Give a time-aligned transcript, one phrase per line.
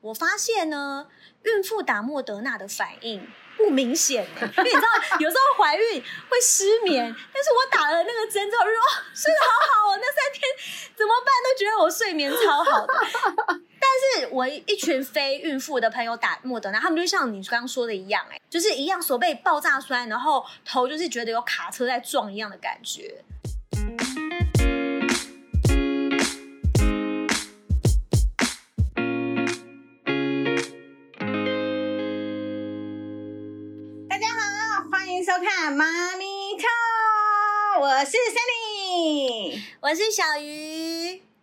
[0.00, 1.06] 我发现呢，
[1.42, 8.72] 孕妇打莫德纳的反应不明显，因为你知道有时候怀孕会失眠，但是我打了那个针之后，说
[9.14, 10.42] 睡得好好哦，那三天
[10.96, 12.94] 怎么办都觉得我睡眠超好的。
[13.80, 23.24] 但是我一群非孕妇的朋友打莫德纳，他们就像你刚刚说的一样、哎，就是一样手背爆炸酸，然后头就是觉得有卡车在撞一样的感觉。
[35.68, 35.84] 看《妈
[36.16, 36.24] 咪
[36.56, 36.64] 透》，
[37.82, 39.60] 我是 Sunny。
[39.82, 40.42] 我是小鱼，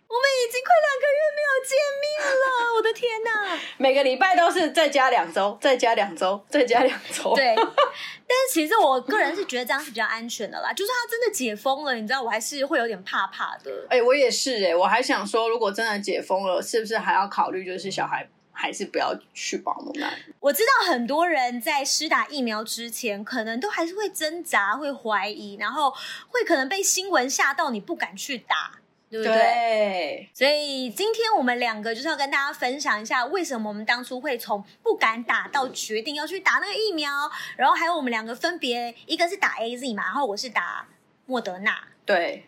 [0.08, 2.04] 我们已经快两个月没有见面
[2.34, 3.60] 了，我的天哪！
[3.78, 7.36] 每个礼拜都是再加两周，再加两周，再加两周。
[7.36, 10.74] 对， 但是其实我个人是觉得这样是比较安全的啦。
[10.74, 13.86] 就是他真的解封了，你知道，我还是会有点怕怕的。
[13.92, 20.16] 哎、我也是哎、我还想说，如果真的解封了，是不是还要考虑就是小孩还是不要去保姆那里？
[20.40, 25.92] 我知道很多人在施打疫苗之前，可能都还是会挣扎、会怀疑，然后
[26.30, 28.80] 会可能被新闻吓到，你不敢去打，
[29.10, 29.34] 对不对？
[29.34, 40.88] 对，所以今天我们两个就是要跟大家分享一下，为什么我们当初会从不敢打到决定要去打那个疫苗，然后还有我们两个分别，一个是打 A Z 嘛，然后我是打
[41.26, 42.46] 莫德纳，对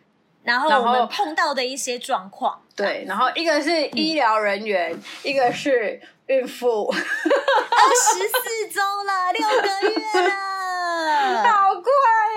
[0.48, 2.59] 然后我们碰到的一些状况。
[2.76, 11.44] 对，然后一个是医疗人员，一个是孕妇，二十四周了，六个月了。
[11.44, 11.92] 好快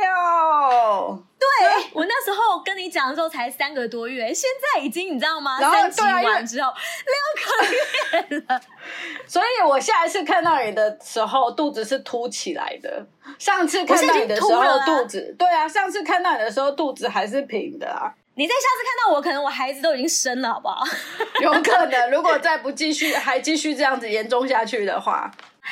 [0.08, 1.22] 哦！
[1.40, 5.58] 对我那时候跟你讲的时候才三个多月，现在已经你知道吗？
[5.58, 6.70] 然后三期对啊完之后
[7.06, 8.60] 六个月了。
[9.26, 13.06] 所以我下一次看到你的时候，肚子是凸起来的。
[13.38, 18.12] 上次看到你的时候肚子对啊，上次看到你的时候，肚子还是平的啊。
[18.34, 20.82] 你在下次看到我，可能我孩子都已经生了，好不好？
[21.42, 25.30] 有可能，如果再不继续，还继续这样子严重下去的话，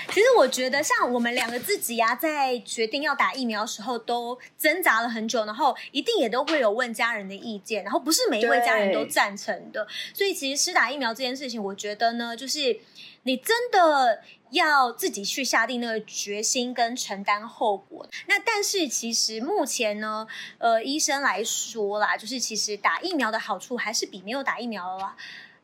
[0.08, 9.87] 其实我觉得，像我们两个自己呀、在决定要打疫苗的时候，都挣扎了很久，然后一定也都会有问家人的意见，然后不是每一位家人都赞成的。
[10.15, 12.81] 所以，其实施打疫苗这件事情，我觉得呢，就是
[13.22, 18.06] 你真的要自己去下定那个决心跟承担后果。
[18.26, 20.26] 那但是其实目前呢，
[20.59, 25.12] 呃，医生来说啦，就是其实打疫苗的好处还是比没有打疫苗的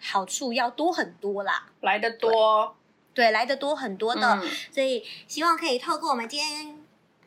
[0.01, 1.71] 好处要多很多啦。
[1.81, 2.77] 来的多。
[3.15, 4.51] 对，来的多很多的，嗯。
[4.73, 6.77] 所以希望可以透过我们今天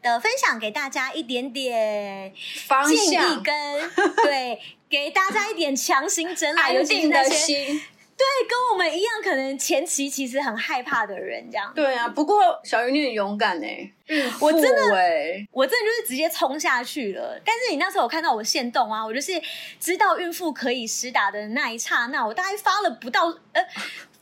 [0.02, 2.34] 的分享，给大家一点点
[2.68, 4.60] 方建议向跟对，
[4.90, 6.86] 给大家一点强行整理，尤安。
[6.86, 7.82] 定的其是那些心。
[8.18, 11.72] 对跟我们一样，可能前期其实很害怕的人，这样。
[11.76, 19.40] 对啊，不过小鱼你很勇敢哎、孕妇我真的哎、我真的就是直接冲下去了，但是你那时候有看到我现动啊，我就是
[19.80, 23.62] 知道孕妇可以施打的那一刹那，我大概发了不到呃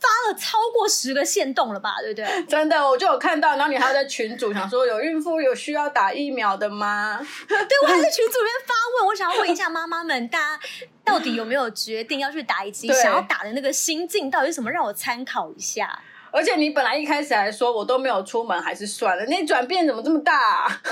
[0.06, 2.26] 发了超过十个线动了吧，对不对？
[2.46, 7.18] 真的，我就有看到，然后你还要在群主想说，有孕妇有需要打疫苗的吗？
[7.48, 10.60] 对，我还在群主里面发问，我想要问一下妈妈们，大家
[11.04, 16.00] 到底有没有决定要去打，以及想要打的那个心境到底是什么，让我参考一下。
[16.30, 20.82] 而且你本来一开始还说我都没有出门，还是算了，你转变怎么这么大、啊？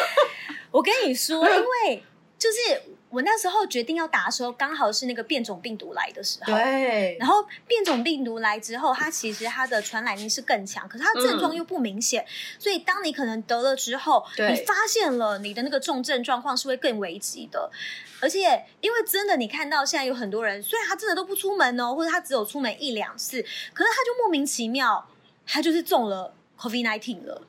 [0.70, 2.04] 我跟你说，因为
[2.38, 2.82] 就是
[3.14, 6.52] 我那时候决定要打的时候，刚好是那个变种病毒来的时候。
[6.52, 12.26] 对然后变种病毒来之后，它其实它的传染力是更强，可是它症状又不明显，
[12.58, 17.70] 所以当你可能得了之后，你发现了你的那个重症状况是会更危急的。
[18.20, 23.40] 而且因为真的，你看到现在有很多人，虽然他真的都不出门哦，或者他只有出门一两次，
[23.72, 25.06] 可是他就莫名其妙，
[25.46, 27.42] 他就是中了 COVID nineteen 了。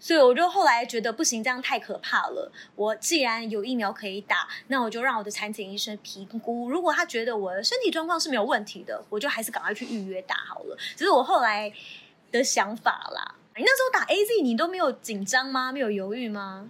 [0.00, 2.50] 所以我就后来觉得不行，这样太可怕了。
[2.76, 10.76] 我既然有疫苗可以打，那我就让我的产检医生评估，如果他觉得我的身体状况是没有问题的，我就还是赶快去预约打好了。
[10.96, 11.72] 只是我后来
[12.30, 13.34] 的想法啦。
[13.56, 15.72] 你那时候打 A Z，你都没有紧张吗？
[15.72, 16.68] 没有犹豫吗？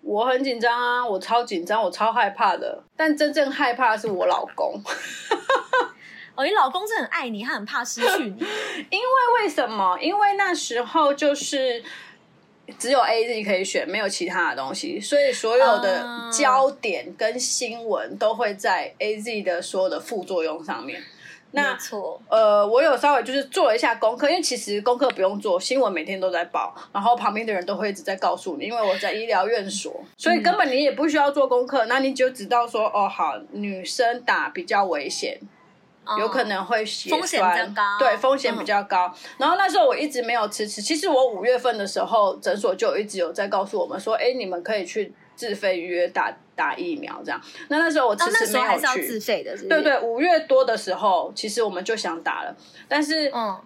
[0.00, 2.84] 我很紧张啊，我超紧张，我超害怕的。
[2.96, 4.80] 但真正害怕的是我老公，
[6.36, 8.38] 哦，你老公是很爱你，他很怕失去你。
[8.90, 9.98] 因为为什么？
[10.00, 11.82] 因为那时候就是
[12.78, 16.30] 只有 A Z 可以选，没有其他的东西，所以所有的啊。
[16.30, 21.02] 焦点跟新闻都会在 A Z 的所有的副作用上面。
[21.52, 21.74] 那
[22.28, 35.40] 呃，我有稍微就是做了一下功课，因为其实功课不用做，新闻每天都在报，然后旁边的人都会一直在告诉你，因为我在医疗院所，所以根本你也不需要做功课，那你就知道说，哦，好，女生打比较危险，
[36.18, 39.12] 有可能会血风险栓比较高对，风险比嗯较高。
[39.38, 47.40] 然后那时候我一直没有迟迟，其实我五月份的时候，诊所就一直有在告诉我们说，哎，你们可以去自费预约打打疫苗这样。
[47.68, 49.06] 那那时候我迟迟没有时候还是要去。
[49.06, 49.82] 自费的，是不是？
[49.82, 52.56] 对，对，五月多的时候，其实我们就想打了，
[52.86, 53.58] 但是嗯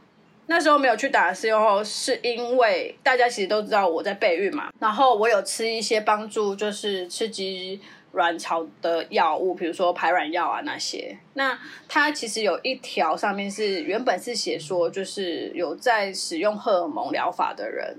[0.47, 7.81] 那时候没有去打的时候，是因为大家其实都知道我在备孕嘛，然后我有吃一些帮助就是刺激
[8.13, 11.19] 卵巢的药物，比如说排卵药啊那些。
[11.35, 17.97] 那它其实有一条上面是原本是写说，就是有在使用荷尔蒙疗法的人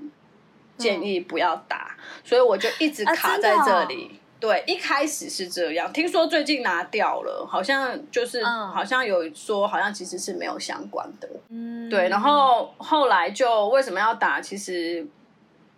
[0.77, 4.19] 建议不要打，所以我就一直啊卡在这里。
[4.39, 11.29] 对，一开始是这样，听说最近拿掉了，好像就是、嗯好像有说，好像其实是没有相关的。
[11.47, 14.41] 嗯，对，然后后来就为什么要打？
[14.41, 15.07] 其实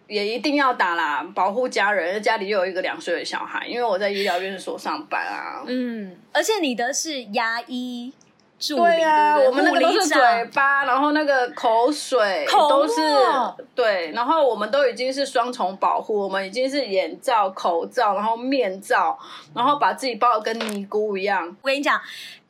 [0.08, 2.22] 也一定要打啦，保护家人。
[2.22, 5.64] 家里又有一个两岁的小孩，因为我在医疗院所上班啊。
[5.68, 8.14] 嗯，而且你的是牙医
[8.58, 12.94] 助理，对呀、不对我们那个都是嘴巴，然后那个口水都是
[13.76, 19.18] 对，然后我们都已经是双重保护，我们已经是眼罩、口罩，然后面罩，
[19.54, 21.46] 然后把自己包的跟尼姑一样。
[21.62, 22.02] 我跟你讲，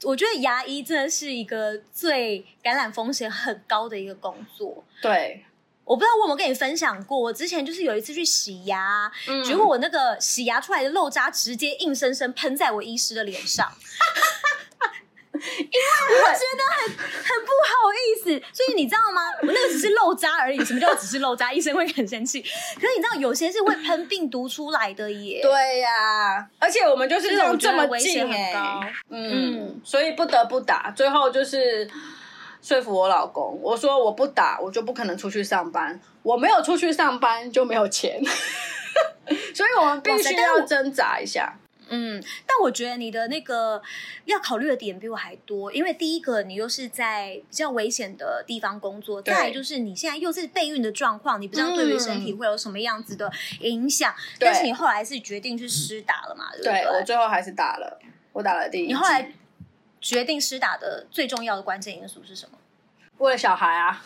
[0.03, 4.83] 我觉得牙医真的是一个最感染风险很高的一个工作。
[5.01, 5.43] 对，
[5.85, 13.71] 我不知道我有没有跟你分享过，我之前就是有一次去洗牙，嗯结果我那个洗牙出来的肉渣直接硬生生喷在我医师的脸上，
[15.31, 19.21] 因为我觉得很很不好意思，所以你知道吗？
[19.41, 21.53] 我那个只是肉渣而已，什么叫只是肉渣？
[21.53, 22.41] 医生会很生气。
[22.41, 25.41] 可是你知道有些是会喷病毒出来的耶。
[25.43, 30.91] 对呀、而且我们就是这种这么近哎、很高嗯，所以不得不打。
[30.95, 31.87] 最后就是
[32.65, 36.01] 说服我老公，我说我不打，我就不可能出去上班。
[36.23, 38.19] 我没有出去上班就没有钱，
[39.53, 41.59] 所以我们必须要挣扎一下。
[41.87, 43.79] 嗯，但我觉得你的那个
[44.25, 54.11] 要考虑的点比我还多，因为第一个你又是在比较危险的地方工作，对再来就是你现在又是备孕的状况，你不知道对于身体会有什么样子的影响。
[54.39, 56.45] 对但是你后来是决定去施打了嘛？
[56.53, 56.97] 对不对对？
[56.97, 57.99] 我最后还是打了，
[58.33, 58.87] 我打了第一。
[58.87, 59.31] 你后来
[60.05, 62.59] 决定施打的最重要的关键因素是什么？
[63.17, 64.05] 为了小孩啊，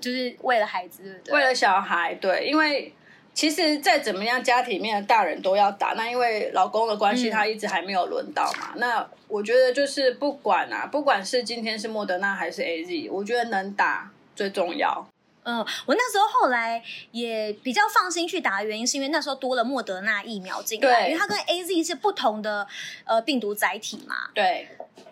[0.00, 1.34] 就是为了孩子，对不对？
[1.34, 2.94] 为了小孩，对，因为
[3.34, 5.94] 其实再怎么样，家庭里面的大人都要打。
[5.96, 8.74] 那因为老公的关系，嗯他一直还没有轮到嘛。
[8.76, 15.08] 那我觉得就是不管啊，不管是今天是莫德纳还是 A Z，我觉得能打最重要。
[15.44, 22.64] 嗯，我那时候后来也比较放心去打的原因，是因为那时候多了莫德纳疫苗进来，因为它跟 A Z 是不同的
[23.04, 24.30] 呃病毒载体嘛。
[24.32, 24.68] 对，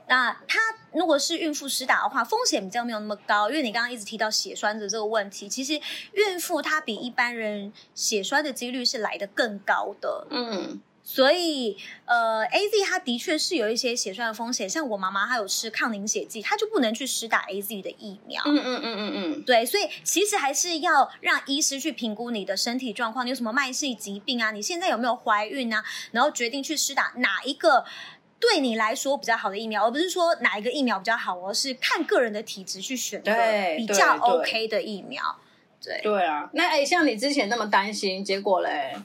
[0.09, 0.59] 那它
[0.93, 5.81] 如果是孕妇施打的话，风险比较没有那么高，因为你刚刚一直提到血栓的这个问题，其实
[6.15, 10.27] 孕妇她比一般人血栓的几率是来的更高的。
[10.31, 18.43] 嗯，所以，呃，A Z 它的确是有一些血栓的风险，像我妈妈她有吃抗凝血剂，她就不能去施打 A Z 的疫苗。
[18.47, 24.51] 嗯嗯嗯嗯嗯，对，所以其实还是要让医师去评估你的身体状况，你有什么慢性疾病啊？
[24.51, 25.85] 你现在有没有怀孕啊？
[26.11, 27.85] 然后决定去施打哪一个
[28.41, 33.31] 对你来说比较好的疫苗，而不是说哪一个疫苗比较好，而是看个人的体质去选择
[33.77, 35.23] 比较 OK 的疫苗。
[35.85, 36.49] 对，对啊。
[36.55, 38.97] 那哎、像你之前那么担心，结果嘞？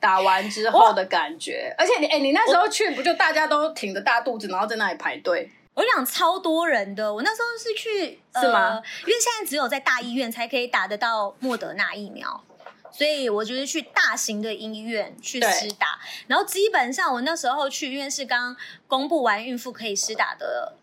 [0.00, 5.50] 打完之后的感觉，而且你哎、你那时候去不就大家都挺着大肚子，然后在那里排队？
[5.74, 8.82] 我想超多人的，我那时候是去是吗呃？
[9.02, 12.42] 因为现在只有在大医院才可以打得到莫德纳疫苗。
[12.92, 18.56] 所以我就是去大型的医院去施打，然后基本上我那时候去医院是刚
[18.86, 20.76] 公布完孕妇可以施打的，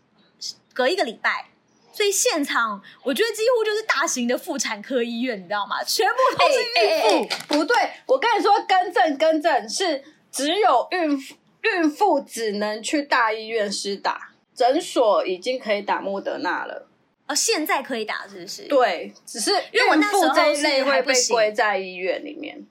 [0.74, 1.50] 隔一个礼拜，
[1.92, 5.84] 所以现场我觉得几乎就是大型的妇产科医院，你知道吗？
[5.84, 7.36] 全部都是孕妇。
[7.48, 16.88] 不对，我跟你说，更正更正，是只有孕妇孕妇只能去大医院施打，诊所已经可以打莫德纳了。
[17.28, 18.64] 哦，现在可以打是不是？
[18.64, 22.66] 对，只是因为我孕那时候妇这一类会被归在医院里面。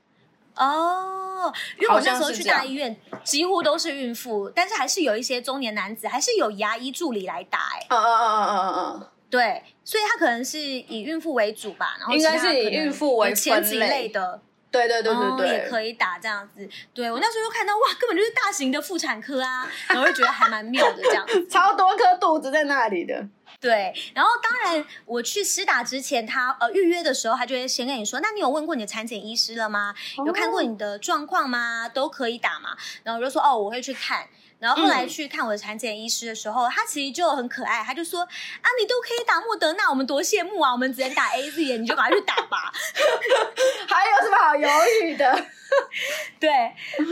[0.56, 16.66] 哦，因为我那时候去大医院，几乎都是孕妇，但是还是有一些中年男子，还是有牙医助理来打、哎，嗯嗯嗯嗯嗯嗯对，所以他可能是以孕妇为主吧，然后应该是以孕妇为有前几类类的，对对对哦对对，也可以打这样子。
[16.94, 21.26] 对我那时候就看到哇，根本就是大型的妇产科啊，然后就觉得还蛮妙的这样。
[21.50, 23.28] 超多颗肚子在那里的。
[23.60, 29.94] 对，然后当然我去施打之前，他呃预约的时候，他就会先跟你说，那你有问过你的产检医师了吗？
[30.26, 31.88] 有看过你的状况吗？
[31.88, 32.76] 都可以打嘛。
[33.02, 34.26] 然后我就说哦，我会去看。
[34.58, 42.72] 然后后来嗯去看我的产检医师的时候，他其实就很可爱，他就说啊，你都可以打莫德纳，我们多羡慕啊，我们只能打 A Z 耶，你就赶快去打吧。
[43.86, 44.68] 还有什么好犹
[45.02, 45.46] 豫的？
[46.40, 46.50] 对，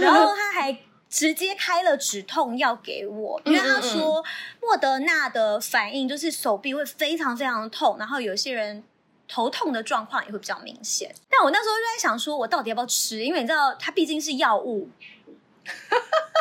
[0.01, 0.73] 然后他还
[1.15, 4.25] 直接开了止痛药给我，因为他说
[4.61, 8.83] 莫德纳的反应就是手臂会非常非常痛，然后有些人
[9.29, 11.15] 头痛的状况也会比较明显。
[11.31, 13.23] 但我那时候就在想，说我到底要不要吃？
[13.23, 14.91] 因为你知道，它毕竟是药物。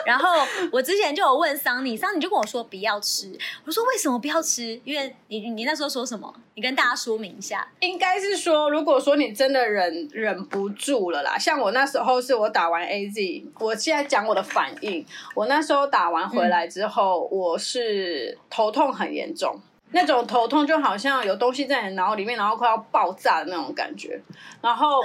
[0.05, 0.29] 然后
[0.72, 3.31] 我之前就有问桑尼，桑尼就跟我说不要吃。
[3.65, 4.79] 我说为什么不要吃？
[4.83, 6.33] 因为你你那时候说什么？
[6.55, 7.67] 你跟大家说明一下。
[7.79, 15.05] 应该是说，如果说你真的忍忍不住了啦，像我那时候是我打完 A Z，我现在讲我的反应。
[15.33, 19.60] 我那时候打完回来之后，我是头痛很严重，
[19.91, 24.22] 那种头痛就好像有东西在你脑里面，然后快要爆炸的那种感觉。
[24.62, 25.01] 然后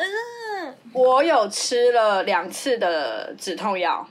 [0.92, 4.06] 我有吃了两次的止痛药。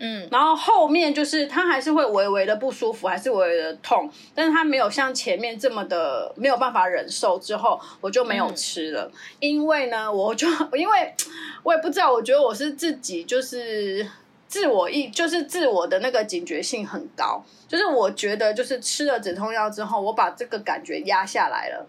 [0.00, 7.36] 嗯，然后后面就是他还是会微微的不舒服，还是微微的痛，但是他没有像前面这么的没有办法忍受。
[7.38, 11.14] 之后我就没有吃了，因为呢，我就 因为
[11.64, 14.08] 我也不知道，我觉得我是自己就是
[14.46, 21.86] 自我意，就是自我的那个警觉性很高，就是我觉得就是吃了止痛药之后，我把这个感觉压下来了。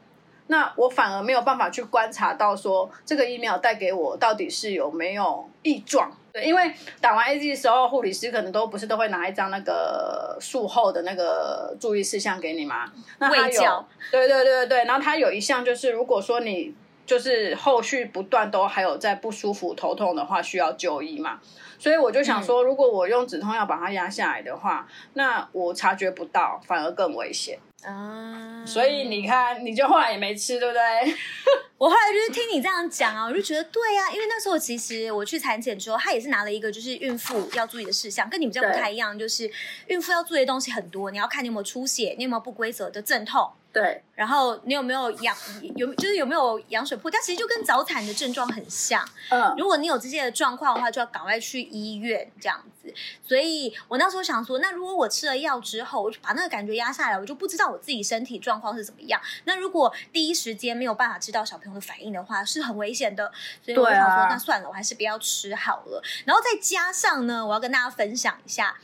[0.47, 6.11] 那我反而没有办法去观察到说这个疫苗带给我到底是有没有异状。
[6.31, 6.71] 对，因为
[7.01, 12.91] 打完 A Z 的时候，护理师可能都不是都会拿一张那个术后的那个注意事项给你吗？
[13.19, 14.85] 那他有，对对对对对。
[14.85, 16.73] 然后他有一项就是，如果说你
[17.05, 21.39] 就是后续不断都还有在不舒服、头痛的话，需要就医嘛。
[21.79, 27.57] 所以我就想说，如果我用止痛药把它压下来的话，那我察觉不到，反而更危险。
[27.83, 31.15] 啊，所以你看，你就后来也没吃，对不对？
[31.77, 39.49] 我后来就是听你这样讲啊，我就觉得对呀，因为那时候其实我去产检之后，他也是拿了一个就是孕妇要注意的事项，跟你们这不太一样，就是
[39.87, 43.49] 孕妇要注意的东西很多，你要看你有没有出血，你有没有不规则的阵痛。
[43.71, 45.35] 对，然后你有没有羊
[45.75, 47.09] 有就是有没有羊水破？
[47.11, 49.07] 它其实就跟早产的症状很像。
[49.29, 52.91] 嗯，如果你有这些的状况的话，就要赶快去医院这样子。
[53.23, 59.21] 所以我那时候想说，那如果我吃了药之后，我就把那个感觉压下来，我就不知道我自己身体状况是怎么样。
[59.43, 63.31] 那如果第一时间没有办法知道小朋友的反应的话，是很危险的。
[63.63, 66.01] 所以我想说，那算了，我还是不要吃好了。
[66.25, 68.75] 然后再加上呢，我要跟大家分享一下。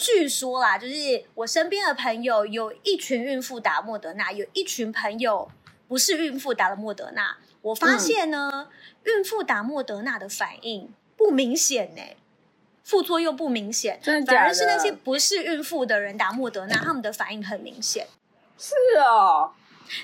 [0.00, 0.94] 据说啦，就是
[1.34, 5.50] 我身边的朋友有一群孕妇打莫德纳，有一群朋友
[5.86, 7.36] 不是孕妇打了莫德纳。
[7.60, 8.68] 我发现呢，
[9.04, 12.00] 孕妇打莫德纳的反应不明显呢，
[12.82, 18.06] 副作用不明显，反而是那些不是孕妇的人打莫德纳，他们的反应很明显。
[18.56, 19.52] 是哦，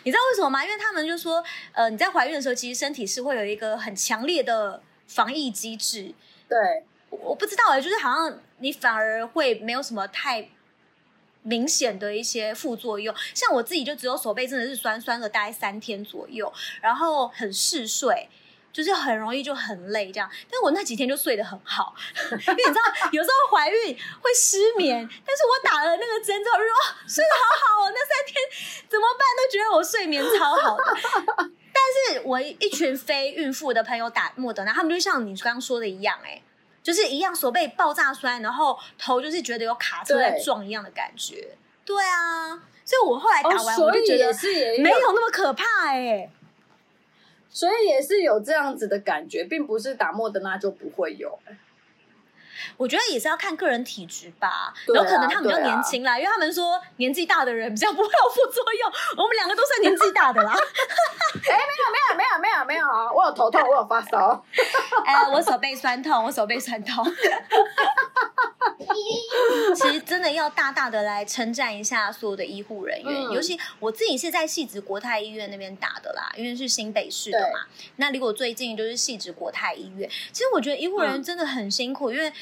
[0.05, 0.62] 你知道为什么吗？
[0.62, 6.12] 因为他们就说，呃，你在怀孕的时候，其实身体是会有一个很强烈的防疫机制。
[6.47, 6.85] 对。
[7.11, 10.49] 我不知道哎，就是好像你反而会没有什么太
[11.43, 18.29] 明显的一些副作用，像我自己就只有手背真的是酸酸的，大概三天左右，然后很嗜睡，
[18.73, 20.29] 就是很容易就很累这样。
[20.51, 22.83] 但我那几天就睡得很好， 因为你知道
[23.13, 26.65] 有时候怀孕会失眠，但是我打了那个针之后，说
[27.07, 30.97] 睡得好好哦，那三天怎么办都觉得我睡眠超好的。
[31.73, 36.43] 但是我一群非孕妇的朋友打莫德纳，他们就像你刚刚说的一样，哎。
[36.87, 41.57] 就是一样，手被爆炸摔，然后头就是觉得有卡车在撞一样的感觉。
[41.85, 42.50] 对啊，
[42.85, 44.33] 所以我后来打完我就觉得
[44.81, 46.31] 没有那么可怕哎。
[47.50, 51.37] 所以也是有这样子的感觉，并不是打莫德纳就不会有。
[52.77, 58.93] 我觉得也是要看个人体质吧，有可能他们比较年轻啦，因为他们说年纪大的人比较不会有副作用。
[59.17, 60.53] 我们两个都算年纪大的啦。
[61.49, 63.13] 哎，没有没有没有没有没有啊！
[63.13, 64.45] 我有头痛，我有发烧。
[65.05, 67.05] 哎，我手背酸痛，我手背酸痛。
[69.75, 77.61] 其实真的要大大的来称赞一下所有的医护人员，尤其我自己是在细致国泰医院那边打的啦，因为是新北市的嘛。
[77.97, 80.09] 那离我最近就是细致国泰医院。
[80.33, 82.33] 其实我觉得医护人员真的很辛苦，因为。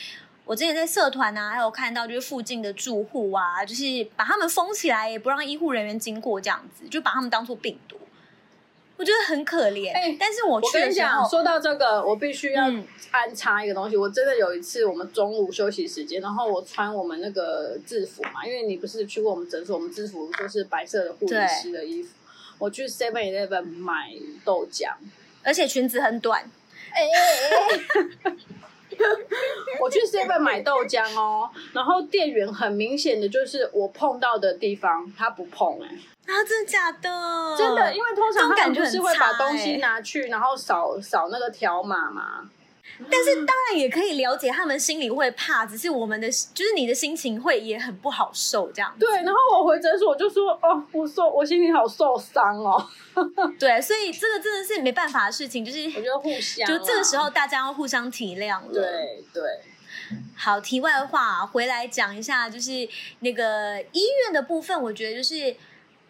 [0.45, 3.85] 我之前在社团啊，还有看到就是附近的住户啊，就是
[4.15, 7.97] 把他们封起来，也不让医护人员经过，这样子就把他们当做病毒，
[8.99, 9.91] 我觉得很可怜。
[10.21, 12.65] 但是我跟你讲，说到这个，我必须要
[13.11, 13.97] 安插一个东西。
[13.97, 22.11] 我真的有一次，我们中午休息时间，然后我穿我们那个制服嘛，因为你不是去过我们诊所，我们制服就是白色的护理师的衣服。
[22.59, 24.13] 我去 Seven Eleven 买
[24.45, 24.91] 豆浆，
[25.43, 26.49] 而且裙子很短。
[29.81, 35.87] 我去 Seven 买豆浆哦，然后店员很明显的就是我碰到的地方他不碰哎，
[36.33, 37.57] 啊真的假的？
[37.57, 42.49] 真的，因为通常他们就是会把东西拿去，然后扫扫那个条码嘛。
[43.11, 48.95] 但是当然也可以了解他们心里会怕，只是我们的就是你的心情会也很不好受这样。
[48.99, 52.89] 对，然后我回诊所我就说哦，我受我心里好受伤哦。
[53.59, 58.73] 对，所以这个真的是没办法的事情，就是我觉得互相，就这个时候大家要互相体谅了。
[58.73, 59.43] 对对。
[60.37, 62.89] 好，题外话回来讲一下，就是
[63.21, 65.57] 那个医院的部分，我觉得就是。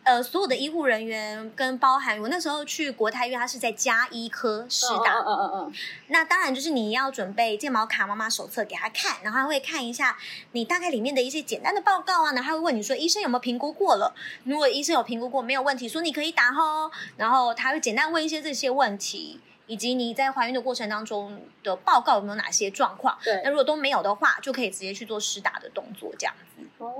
[0.05, 5.15] 呃，所有的医护人员跟包含我那时候去国泰医院，他是在加医科施打。
[5.15, 5.73] 嗯嗯嗯嗯，
[6.09, 10.17] 那当然就是你要准备健保卡妈妈手册给他看，然后他会看一下
[10.53, 19.41] 你大概里面的一些简单的报告啊，然后他会问你说医生有没有评估过了，如果医生有评估过没有问题，说你可以打哦，然后他会简单问一些这些问题。
[19.67, 23.17] 以及你在怀孕的过程当中的报告有没有哪些状况？
[23.25, 26.63] 对那如果都没有的话，就可以直接去做施打的动作，这样子。
[26.77, 26.93] 哦，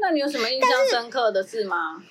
[0.00, 2.02] 那你有什么印象深刻的事吗？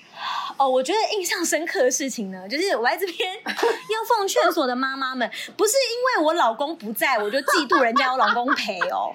[0.56, 9.14] 哦，我觉得印象深刻的事情呢，就是我在这边 要奉劝所有的妈妈们，不是因为我老公不在，我就嫉妒人家有老公陪哦。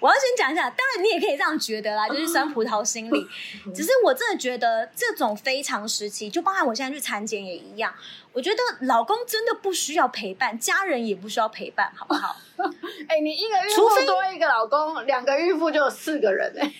[0.00, 3.26] 我要先讲一下，当然你也可以这样觉得啦，就是酸葡萄心理。
[3.74, 7.94] 只是我真的觉得这种非常时期，就包含我现在去产检也一样，
[8.32, 12.36] 我觉得老公真的不需要陪伴，家人也不需要陪伴，好不好？
[13.08, 16.74] 哎、你一个孕妇多一个老公，两个孕妇就有四个人哎、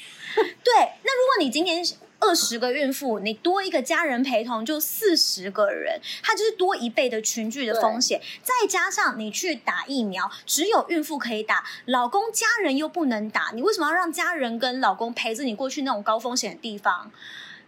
[0.62, 1.82] 对，那如果你今年
[2.24, 8.20] 二十个孕妇，你多一个家人陪同，就四十个人，它就是多一倍的群聚的风险。
[8.42, 17.12] 再加上你去打疫苗，只有孕妇可以打，老公家人又不能打，你为什么要让家人跟老公陪着你过去那种高风险的地方，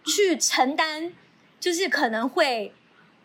[0.05, 1.13] 去承担
[1.61, 2.73] 就是可能会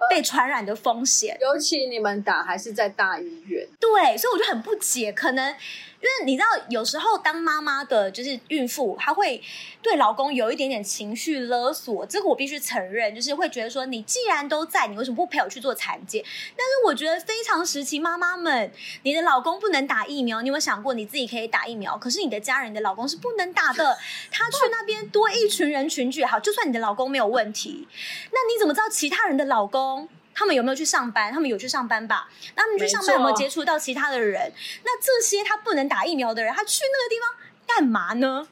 [0.09, 1.37] 被传染的风险？
[1.39, 9.41] 尤其你们打还是在大医院，对，所以我就很不解，可能因因为你知道，有时候当妈妈的，就是孕妇，她会
[9.83, 16.23] 对老公有一点点情绪勒索，这个我必须承认，就是会觉得说，你既然都在，你为什么不陪我去做产检？
[16.57, 18.71] 但是我觉得非常时期，妈妈们，
[19.03, 21.95] 你的老公不能打疫苗，你有没有想过你自己可以打疫苗？
[21.97, 23.97] 可是你的家人的老公是不能打的，
[24.31, 27.87] 他去那边多一群人群聚，好，就算你的老公没有问题，
[28.31, 30.09] 那你怎么知道其他人的老公？
[30.41, 31.31] 他们有没有去上班？
[31.31, 32.27] 他们有去上班吧？
[32.55, 34.51] 那他们去上班有没有接触到其他的人？
[34.83, 37.29] 那这些他不能打疫苗的人，他去那个地方
[37.67, 38.47] 干嘛呢？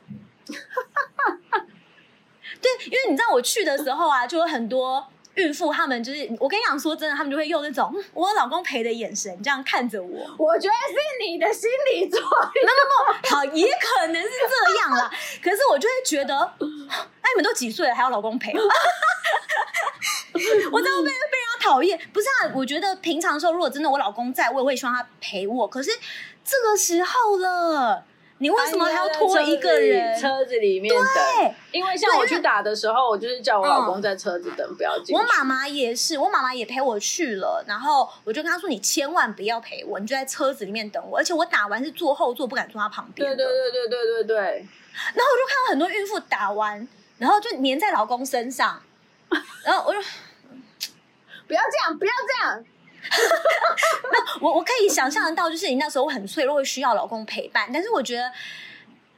[2.62, 10.36] 对，因为你知道我去的时候啊，就有很多孕妇，他们就是我跟你讲说真的，他们就会用那种嗯我有老公陪的眼神这样看着我。
[10.38, 12.30] 我觉得是你的心理作用。
[12.30, 15.10] 那好，也可能是这样啦。
[15.44, 18.54] 可是我就会觉得，哎，你们都几岁了，还要老公陪？
[20.72, 22.00] 我真的被被人家讨厌。
[22.14, 25.68] 不是啊，我觉得平常的时候，如果真的我老公在，我也会希望他陪我。
[25.68, 25.92] 可是
[26.44, 28.06] 这个时候了，
[28.42, 30.18] 你为什么还要拖一个人？
[30.20, 31.06] 车子里面等？
[31.14, 35.14] 对，因为像我去打的时候，我就是叫我老公在车子等，不要进。
[35.16, 43.36] 我妈妈也是，我妈妈也陪我去了，然后我就跟她说：“你千万不要陪我，你就在车子里面等我。”而且我打完是坐后座，不敢坐她旁边的。
[43.36, 44.36] 对对对对对对对，
[45.14, 48.82] 然后我就看到很多孕妇打完，然后就粘在老公身上，
[49.66, 50.00] 然后我就
[51.46, 52.66] 不要这样，不要这样。
[54.42, 58.32] 我我可以想象得到，就是你那时候很脆弱，会需要老公陪伴，但是我觉得。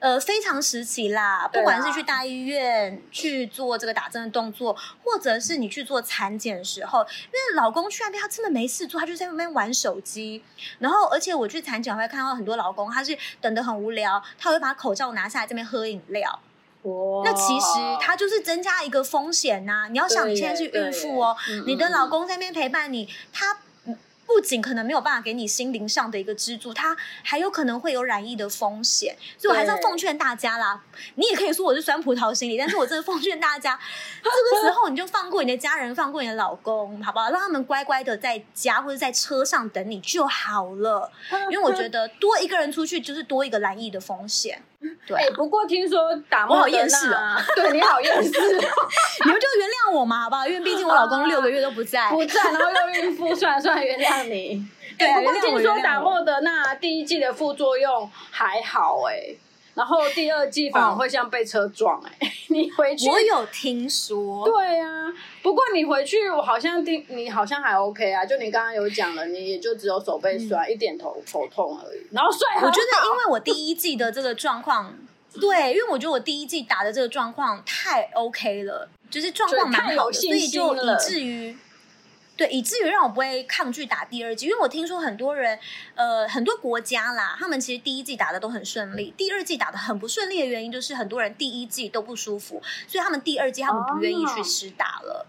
[0.02, 10.44] 呃，非常时期啦，不管是去大医院去做这个打针的动作，或者是你去做产检的时候，因为老公去那边他真的没事做，他就在那边玩手机。
[10.80, 16.40] 然后，而且我去产检会看到很多老公，他是等得很无聊，他会把口罩拿下来这边喝饮料。
[16.82, 23.60] 哇那其实它就是增加一个风险呐、你要想，你现在是孕妇哦你的嗯老公在那边陪伴你，他
[24.34, 29.14] 不仅可能没有办法给你心灵上的一个支柱，它还有可能会有染疫的风险。
[29.38, 30.82] 所以我还是要奉劝大家啦，
[31.16, 33.78] 你也可以说我是酸葡萄心理，但是我真的奉劝大家，
[34.24, 37.30] 这个时候你就放过你的家人，放过你的老公，好不好？
[37.30, 41.12] 让他们乖乖的在家或者在车上等你就好了。
[41.52, 44.64] 因为我觉得多一个人出去就是多一个染疫的风险。
[45.06, 50.48] 对不过听说打莫厌世啊， 对你好厌世， 你们就原谅我嘛，好不好？
[50.48, 52.10] 因为毕竟我老公六个月都不在。
[52.10, 54.66] 不在，然后又孕妇，算了算了，原谅你。
[54.98, 59.36] 对啊不过听说打莫德那第一季的副作用还好哎、
[59.82, 72.68] 然后第二季反而会像被车撞哎、 你回去我有听说，对啊，不过你回去我好像第你好像还 OK 啊，就你刚刚有讲了，你也就只有手背酸、一点头头痛而已，然后睡很好。
[72.68, 74.96] 我觉得因为我第一季的这个状况，
[75.42, 81.58] 对，因为我觉得我第一季打的这个状况太 OK 了，就是状况蛮好的，所以就以至于。
[82.38, 85.60] 对，以至于让我不会抗拒打第二季，因为我听说很多人，
[85.94, 95.28] 呃，很多国家啦，他们其实第一季打的都很顺利，第二季打的很不顺利的原因就是很多人第一季都不舒服，所以他们第二季他们不愿意去哦施打了。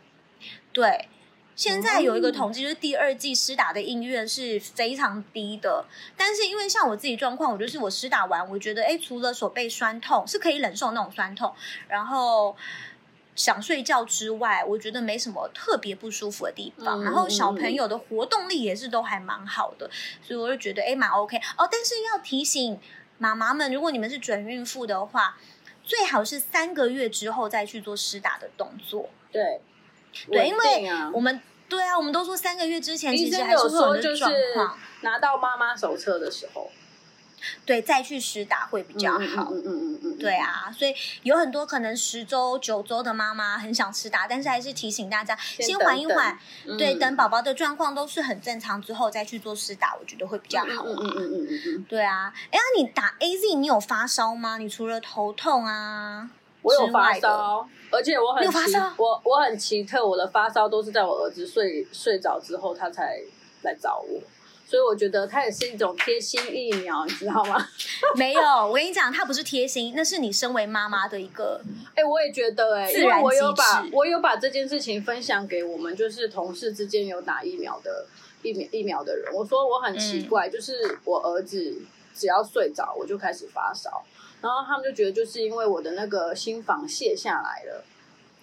[0.73, 1.09] 对，
[1.55, 5.85] 现在有一个统计，就是第二季施打的意愿是非常低的。
[6.17, 11.55] 但是因为像我自己状况，我就是我施打完，我觉得哎，除了手背酸痛是可以忍受那种酸痛，
[11.89, 12.57] 然后
[13.35, 17.01] 想睡觉之外，我觉得没什么特别不舒服的地方。
[17.01, 19.91] 嗯然后小朋友的活动力也是都还蛮好的，
[20.23, 21.69] 所以我就觉得哎蛮 OK 哦。
[21.71, 22.79] 但是要提醒
[23.19, 25.37] 妈妈们，如果你们是准孕妇的话，
[25.83, 29.09] 最好是三个月之后再去做施打的动作。
[29.31, 29.61] 对，
[30.31, 36.71] 对，因为我们对啊，我们都说三个月之前医其实还是会有说就是那个状况，拿到妈妈手册的时候
[37.65, 39.19] 对，再去施打会比较好。
[39.19, 50.87] 嗯嗯嗯嗯嗯，对，啊，所以有很多可能十周、九周的妈妈很想吃打，但是还是提醒大家先缓一缓，等对，嗯等宝宝的状况都是很正常之后再去做施打，我觉得会比较好啊。
[50.87, 54.59] 嗯嗯嗯嗯嗯嗯，对啊，哎，呀你打 A Z 你有发烧吗？
[54.59, 56.31] 你除了头痛啊，
[56.63, 63.21] 我有发烧，而且我很奇你有发烧我我很奇特，我的发烧都是在我儿子睡睡着之后，他才
[63.63, 64.21] 来找我。
[64.67, 67.69] 所以我觉得它也是一种贴心疫苗，你知道吗？
[68.17, 71.61] 没有，我跟你讲，它不是贴心，那是你身为妈妈的一个，
[71.95, 78.07] 哎、我也觉得哎、因为我有把我有把这件事情分享给我们就是同事之间有打疫苗的
[78.43, 81.83] 疫苗疫苗的人，我说我很奇嗯怪，就是我儿子
[82.15, 84.03] 只要睡着我就开始发烧，
[84.41, 87.85] 然后他们就觉得就是因为我的那个心房卸下来了。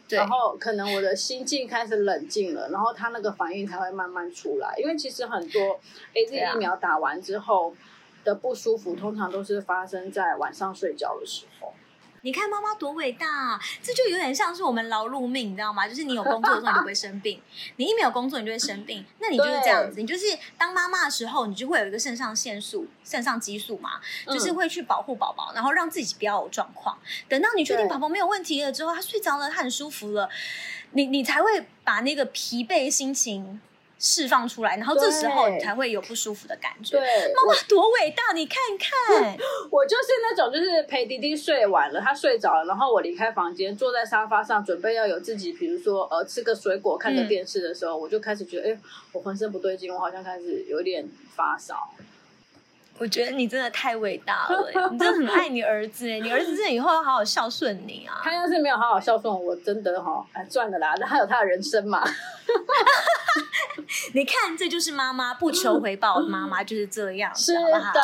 [0.10, 4.74] 对然后可能我的心境开始冷静了，然后他那个反应才会慢慢出来。
[4.78, 5.80] 因为其实很多
[6.14, 7.76] A Z 疫苗打完之后
[8.24, 11.74] 的不舒服，通常都是发生在晚上睡觉的时候。
[12.22, 15.88] 你看妈妈多伟大、啊，这就有点像是我们劳碌命，你知道吗？
[15.88, 17.42] 就是你有工作的时候你就不会生病，
[17.78, 20.26] 你一没有工作你就会生病，那你就是这样子，你就是
[20.58, 26.98] 当妈妈的时候，你就会有一个肾上腺素、肾上激素嘛，嗯就是会去保护宝宝，然后让自己不要有状况。
[27.28, 30.30] 等到你确定对宝宝没有问题了之后，他睡着了，他很舒服了，
[30.92, 33.62] 你你才会把那个疲惫心情
[34.00, 36.98] 释放出来，然后这时候你才会有不舒服的感觉。
[36.98, 39.38] 对，妈妈多伟大，你看看。
[39.70, 48.80] 我就是那种，就是陪弟弟睡完了，他睡着了，然后我离开房间，坐在沙发上，准备要有自己，比如说呃吃个水果、看个嗯电视的时候，我就开始觉得，哎、
[49.12, 51.92] 我浑身不对劲，我好像开始有点发烧。
[53.00, 58.20] 我觉得你真的太伟大了欸，你真的很爱你儿子哎，你儿子真的以后要好好孝顺你啊！
[58.22, 62.04] 他要是没有好好孝顺我，我真的哈，哎赚了啦，他有他的人生嘛。
[64.14, 67.54] 你看，这就是妈妈不求回报的妈妈就是这样，是？
[67.54, 68.02] 的，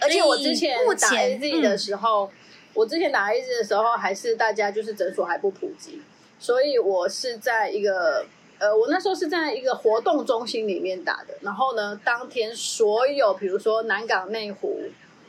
[0.00, 2.30] 而且我之前打 A Z 的时候，
[2.74, 6.00] 我之前打 A Z 的时候，还是大家就是诊所还不普及，
[6.38, 8.26] 所以我是在一个
[8.58, 11.34] 呃，我那时候是在一个活动中心里面打的。
[11.40, 14.80] 然后呢，当天所有比如说南港内湖，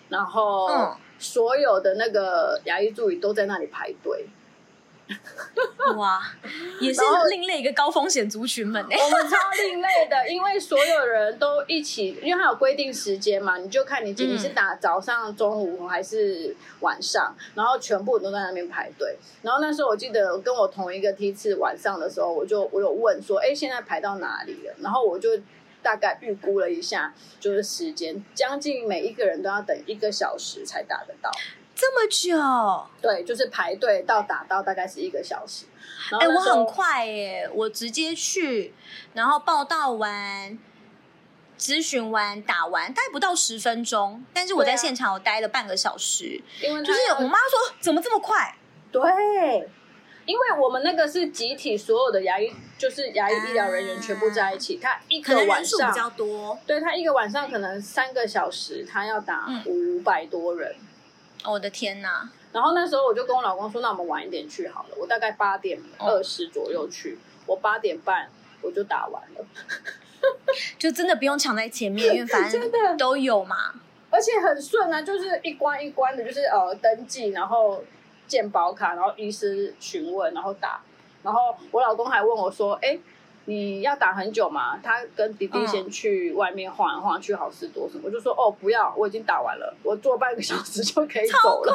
[0.10, 4.28] 然后嗯所有的那个牙医助理都在那里排队。
[5.96, 6.22] 哇，
[6.82, 8.98] 也是另类一个高风险族群们哎。
[8.98, 19.17] 我们超另类的，因为所有人都一起，因为它有规定时间嘛，你就看你今嗯你是打早上、中午还是晚上，然后全部都在那边排队。
[19.41, 24.74] 然后那时候我记得跟我同一个梯次晚上的时候，我就我有问说，哎，现在排到哪里了？
[24.82, 25.30] 然后我就
[25.82, 31.32] 大概预估了一下，就是时间，将近每一个人都要等一个小时才打得到。
[31.78, 35.66] 这么久，对，就是排队到打到大概是一个小时。
[36.20, 38.74] 哎、我很快耶，我直接去，
[39.13, 40.58] 然后报道完。
[41.60, 48.56] 咨询完打完大概不到十分钟，但是我在现场我待了半个小时，因为就是我妈说怎么这么快？
[48.92, 49.02] 对，
[50.28, 56.60] 因为我们那个是集体，所有的牙医就是牙医医疗人员全部在一起，他一个晚上，比较多。
[56.68, 60.76] 对他一个晚上可能三个小时，他要打嗯五百多人。
[61.48, 62.30] 哦我的天哪！
[62.52, 64.90] 然后那时候我就跟我老公说，那我们晚一点去好了。
[64.98, 68.30] 我大概八点哦二十左右去，我八点半
[68.62, 69.46] 我就打完了，
[70.78, 73.74] 就真的不用抢在前面，因为反 真的正都有嘛。
[74.10, 77.84] 而且很顺啊，就是一关一关的，就是呃登记，然后
[78.28, 80.82] 健保卡，然后医师询问，然后打。
[81.24, 82.98] 然后我老公还问我说：“哎，
[83.48, 88.04] 你要打很久吗？”他跟弟弟嗯先去外面晃一晃，去好事多什么。
[88.06, 91.74] 我就说：“哦，不要，我已经打完了，我坐半个小时就可以走了。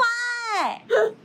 [0.55, 0.83] 哎，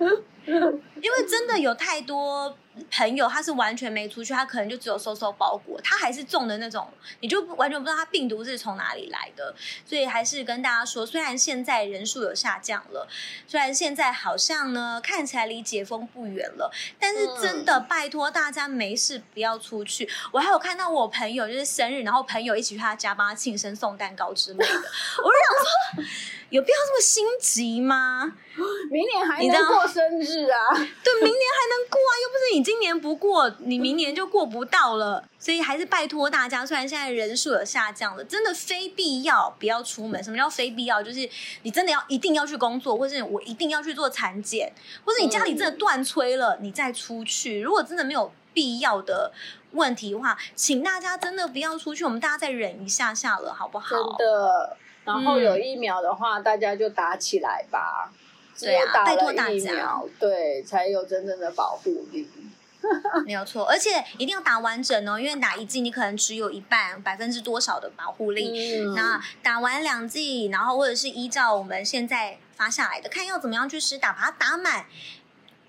[0.47, 2.57] 因为真的有太多
[2.91, 6.87] 朋友，他是完全没出去，他可能就只有收收包裹，他还是中的那种，
[7.19, 9.53] 你就不完全不知道他病毒是从哪里来的。
[9.85, 13.07] 所以还是跟大家说，虽然现在人数有下降了，
[13.47, 20.09] 虽然现在好像呢看起来离解封不远了，但是真的拜托大家没事不要出去。
[20.31, 26.03] 我还有看到我朋友就是生日，然后朋友一起去他家帮他庆生送蛋糕之类的，我就想说，
[26.49, 28.33] 有必要这么心急吗？
[28.89, 30.73] 明年还能过生日啊？
[30.73, 32.13] 对，明年还能过啊，
[32.53, 35.23] 你今年不过，你明年就过不到了。
[35.39, 40.21] 所以还是拜托大家，虽然现在人数有下降了，真的非必要不要出门。
[40.23, 41.01] 什么叫非必要？
[41.01, 41.29] 就是
[41.63, 44.71] 你真的要一定要去工作，或是我一定要去做产检，
[45.05, 47.59] 或是你家里真的断炊了，你再出去。
[47.61, 49.31] 如果真的没有必要的
[49.71, 53.87] 问题的话，请大家真的不要出去，我们大家再忍一下下了，好不好？
[53.89, 54.77] 真的。
[55.05, 58.11] 然后有疫苗的话，大家就打起来吧。
[58.57, 62.27] 只对啊打了拜托大家疫苗，对，才有真正的保护力。
[63.25, 68.79] 没有错，而且一定要打完整哦，因为打一剂你可能只有一半百分之多少的保护力。
[68.81, 74.85] 嗯那打完两剂，然后或者是依照我们现在发下来的，看要怎么样去施打，把它打满，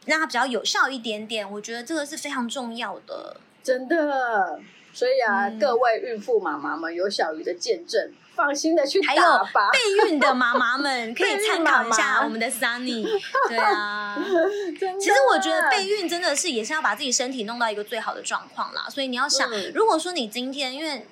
[0.05, 1.51] 让它比较有效一点点。
[1.51, 3.38] 我觉得这个是非常重要的。
[3.62, 4.61] 真的。
[4.92, 9.22] 所以啊，嗯各位孕妇妈妈们有小鱼的见证，放心的去还有
[9.53, 9.70] 打。
[9.72, 13.05] 备孕的妈妈们 可以参考一下我们的 Sunny。
[13.48, 14.16] 对啊。
[14.98, 21.05] 其实我觉得备孕真的是也是要把自己身体弄到一个最好的状况啦，所以你要想，嗯如果说你今天因为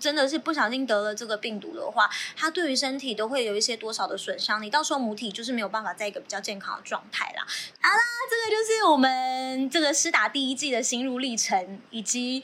[0.00, 7.46] 真的是不小心得了这个病毒的话，它对于身体都会有一些多少的损伤，你到时候母体就是没有办法在一个比较健康的状态啦。
[7.80, 12.42] 好啦，这个就是我们这个施打第一季的心路历程，以及。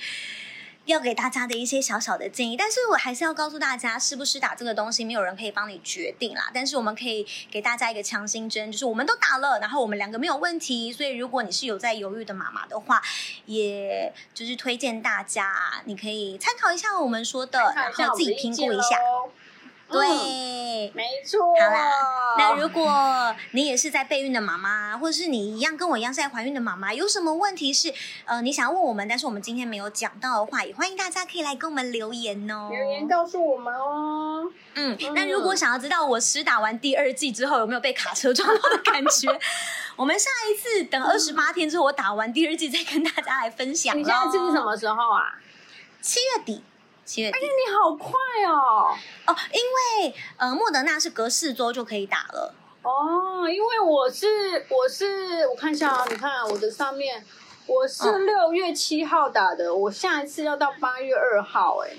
[0.88, 6.50] 要给大家的一些小小的建议，但是我还是要告诉大家，是不是打这个东西，没有人可以帮你决定啦。
[6.54, 10.90] 但是我们可以给大家一个强心针，就是我们都打了，然后我们两个没有问题。
[10.90, 13.02] 所以如果你是有在犹豫的妈妈的话，
[13.44, 18.96] 也就是推荐大家，你可以参考一下我们说的，然后自己评估一下。
[19.88, 20.00] 咯。
[20.00, 20.08] 对。
[20.08, 21.40] 嗯，没错。
[21.40, 21.90] 好啦
[22.38, 27.92] 那如果你也是在备孕的妈妈，或者是你一样跟我一样是在怀孕的妈妈，有什么问题是
[28.24, 32.68] 呃你想要问我们，但是我们今天没有讲到的话，也欢迎大家可以来跟我们留言哦。
[32.70, 34.50] 留言告诉我们哦。
[34.74, 39.28] 嗯嗯，那如果想要知道我施打完第二季之后有没有被卡车撞到的感觉，
[39.96, 43.98] 我们下一次等二十八天之后，我打完第二季再跟大家来分享。
[43.98, 44.60] 你下一次是什？
[44.62, 45.40] 么时候啊？
[46.00, 46.62] 七月底。
[47.08, 48.12] 七月底你好快
[48.46, 48.94] 哦！
[49.26, 49.58] 哦，因
[50.04, 52.54] 为呃，莫德纳是隔四周就可以打了。
[52.82, 54.26] 哦，因为我是
[54.68, 57.24] 我是我看一下啊，你看我的上面，
[57.64, 61.92] 我是嗯六月七号打的，我下一次要到八月二号，哎，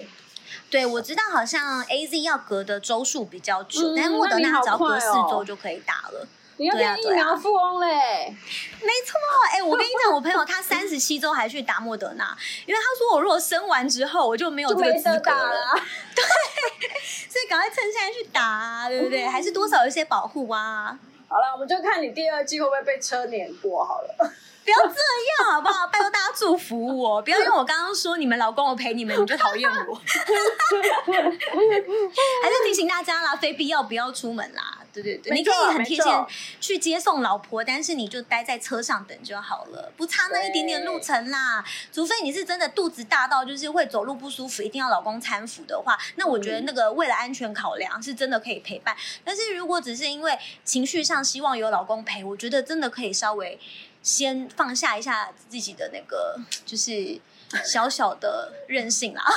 [0.69, 6.28] 对，我知道好像 A Z 要隔的周数比较久，嗯但是莫德纳只要隔四周就可以打了。
[6.60, 8.36] 你要变疫苗富翁嘞！
[8.82, 9.17] 没错，
[9.54, 15.74] 哎、我跟你讲，我朋友他三十七周还去打莫德纳，因为他说我如果生完之后我就没有就这个资格了，
[16.13, 16.24] 对。
[17.30, 19.26] 所以赶快趁现在去打、啊，对不对？
[19.26, 21.00] 还是多少有一些保护啊。
[21.30, 24.10] 好了，我们就看你第二季会不会被车碾过好了。
[24.65, 25.88] 不要这样好不好？
[25.88, 29.95] 拜托大家祝福我，不要因为我刚刚说你们老公我陪你们，你就讨厌我。
[32.43, 34.79] 还是提醒大家啦，非必要不要出门啦。
[34.93, 36.12] 对对对，你可以很贴心
[36.60, 41.63] 去接送老婆，但是你就待在车上等就好了，不差那一点点路程啦。
[41.91, 48.95] 除非你是真的肚子大到就是会走路不舒服，一定要老公搀扶的话，那我觉得那个为了安全考量是真的可以陪伴。
[49.23, 53.60] 但是如果只是因为情绪上希望有老公陪，我觉得真的可以稍微
[54.02, 57.19] 先放下一下自己的那个就是
[57.65, 59.23] 小小的任性啦。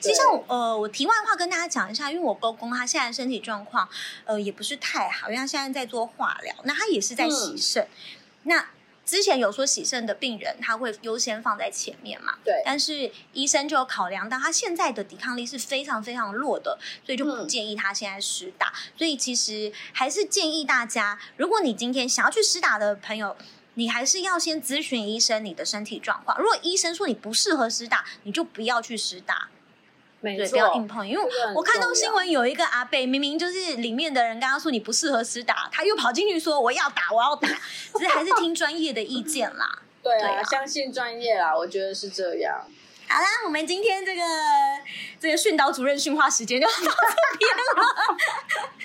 [0.00, 3.88] 其实像我呃，我题外话跟大家讲一下，因为我公公他现在身体状况
[4.24, 7.86] 呃也不是太好，因为他现在在做化疗，那他也是在洗肾。
[8.44, 8.70] 那
[9.04, 12.34] 之前有说洗肾的病人他会优先放在前面嘛？
[12.42, 18.72] 对但是医生就有考量到他现在的抵抗力是非常非常弱的，所以就不嗯建议他现在施打。
[18.96, 23.36] 所以其实还是建议大家，如果你今天想要去施打的朋友。
[23.74, 26.38] 你还是要先咨询医生你的身体状况。
[26.38, 29.48] 如果医生说你不适合施打，你就不要去施打。
[30.22, 31.22] 对，没错，不要硬碰，因为
[31.54, 37.46] 我看到新闻有一个阿贝，明明就是里面的人跟他说你不适合施打，他又跑进去说我要打，我要打，
[37.92, 39.80] 只是还是听专业的意见啦。
[40.02, 42.64] 对啊，对啊相信专业啦，我觉得是这样。
[43.06, 44.22] 好啦，我们今天这个
[45.20, 48.16] 这个训导主任训话时间就到这边了。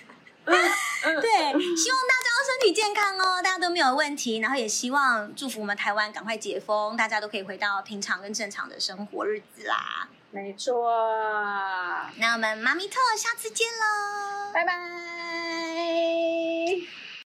[1.21, 1.31] 对，
[1.75, 10.07] 希望大家身体健康哦，大家都没有问题，然后也希望祝福我们台湾赶快解封，大家都可以回到平常跟正常的生活日子啦。
[10.31, 10.91] 没错，
[12.17, 14.73] 那我们妈咪特下次见喽，拜拜。